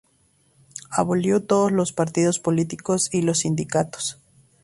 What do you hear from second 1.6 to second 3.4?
los partidos políticos y los